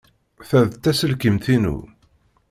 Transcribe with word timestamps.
Ta 0.49 0.61
d 0.71 0.73
taselkimt-inu. 0.83 1.77